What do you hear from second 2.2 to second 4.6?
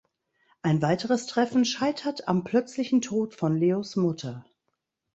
am plötzlichen Tod von Leos Mutter.